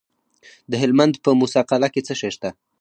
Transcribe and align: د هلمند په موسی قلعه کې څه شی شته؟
د 0.71 0.73
هلمند 0.81 1.13
په 1.23 1.29
موسی 1.39 1.61
قلعه 1.69 1.89
کې 1.93 2.01
څه 2.07 2.13
شی 2.19 2.29
شته؟ 2.35 2.49